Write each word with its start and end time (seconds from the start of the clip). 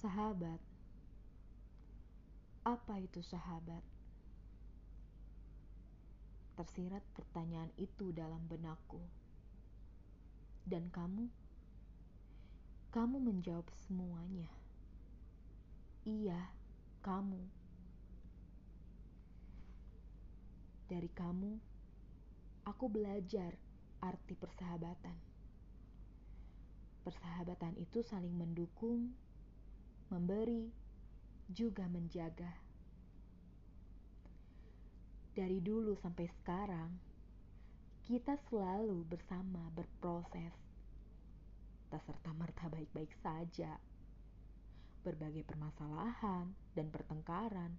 Sahabat, 0.00 0.56
apa 2.64 2.94
itu 3.04 3.20
sahabat? 3.20 3.84
Tersirat 6.56 7.04
pertanyaan 7.12 7.68
itu 7.76 8.08
dalam 8.08 8.40
benakku. 8.48 8.96
Dan 10.64 10.88
kamu? 10.88 11.28
Kamu 12.96 13.20
menjawab 13.20 13.68
semuanya. 13.76 14.48
Iya, 16.08 16.48
kamu. 17.04 17.44
Dari 20.88 21.12
kamu, 21.12 21.60
aku 22.64 22.88
belajar 22.88 23.52
arti 24.00 24.32
persahabatan. 24.32 25.20
Persahabatan 27.04 27.76
itu 27.76 28.00
saling 28.00 28.32
mendukung, 28.32 29.12
memberi, 30.10 30.66
juga 31.46 31.86
menjaga. 31.86 32.50
Dari 35.30 35.62
dulu 35.62 35.94
sampai 36.02 36.26
sekarang, 36.42 36.90
kita 38.02 38.34
selalu 38.50 39.06
bersama 39.06 39.70
berproses. 39.70 40.50
Tak 41.94 42.02
serta-merta 42.06 42.66
baik-baik 42.66 43.14
saja. 43.22 43.78
Berbagai 45.06 45.46
permasalahan 45.46 46.50
dan 46.74 46.90
pertengkaran 46.90 47.78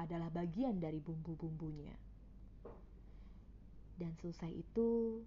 adalah 0.00 0.32
bagian 0.32 0.80
dari 0.80 1.00
bumbu-bumbunya. 1.00 1.92
Dan 3.96 4.16
selesai 4.20 4.52
itu, 4.52 5.20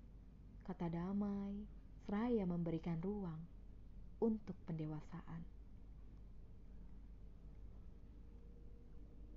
kata 0.65 0.89
damai, 0.89 1.65
seraya 2.05 2.45
memberikan 2.45 2.97
ruang 3.01 3.41
untuk 4.21 4.57
pendewasaan. 4.65 5.58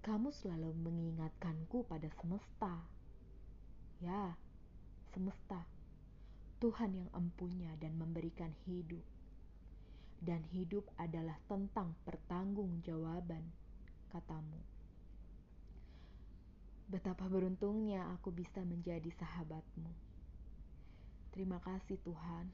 Kamu 0.02 0.34
selalu 0.34 0.74
mengingatkanku 0.82 1.86
pada 1.86 2.10
semesta. 2.18 2.74
Ya, 4.02 4.34
semesta. 5.14 5.62
Tuhan 6.58 6.90
yang 6.98 7.06
empunya 7.14 7.70
dan 7.78 7.94
memberikan 7.94 8.50
hidup. 8.66 9.06
Dan 10.18 10.42
hidup 10.50 10.90
adalah 10.98 11.38
tentang 11.46 11.94
pertanggungjawaban, 12.02 13.46
katamu. 14.10 14.58
Betapa 16.90 17.30
beruntungnya 17.30 18.02
aku 18.18 18.34
bisa 18.34 18.58
menjadi 18.66 19.06
sahabatmu. 19.22 19.90
Terima 21.30 21.62
kasih 21.62 22.02
Tuhan. 22.02 22.50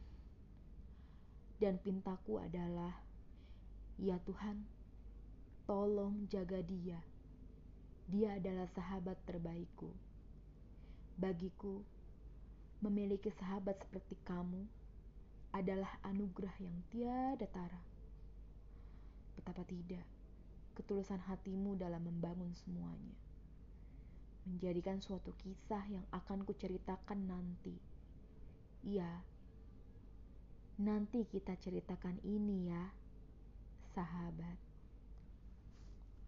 Dan 1.56 1.80
pintaku 1.80 2.44
adalah, 2.44 2.92
ya 3.96 4.20
Tuhan, 4.28 4.68
tolong 5.64 6.28
jaga 6.28 6.60
dia 6.60 7.00
dia 8.08 8.40
adalah 8.40 8.64
sahabat 8.72 9.20
terbaikku. 9.28 9.92
Bagiku, 11.20 11.84
memiliki 12.80 13.28
sahabat 13.36 13.76
seperti 13.84 14.16
kamu 14.24 14.64
adalah 15.52 15.92
anugerah 16.08 16.56
yang 16.56 16.76
tiada 16.88 17.44
tara. 17.52 17.82
Betapa 19.36 19.60
tidak, 19.68 20.04
ketulusan 20.72 21.20
hatimu 21.20 21.76
dalam 21.76 22.00
membangun 22.08 22.56
semuanya. 22.64 23.16
Menjadikan 24.48 25.04
suatu 25.04 25.36
kisah 25.44 25.84
yang 25.92 26.06
akan 26.08 26.48
kuceritakan 26.48 27.28
nanti. 27.28 27.76
Iya, 28.88 29.20
nanti 30.80 31.28
kita 31.28 31.60
ceritakan 31.60 32.24
ini 32.24 32.72
ya, 32.72 32.88
sahabat. 33.92 34.67